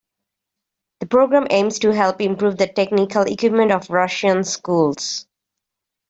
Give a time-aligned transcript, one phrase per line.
[1.01, 5.27] The program aims to help improve the technical equipment of Russian schools.